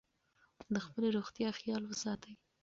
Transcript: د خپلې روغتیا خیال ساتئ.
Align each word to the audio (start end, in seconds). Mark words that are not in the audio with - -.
د 0.73 0.75
خپلې 0.85 1.07
روغتیا 1.17 1.49
خیال 1.59 1.83
ساتئ. 2.01 2.33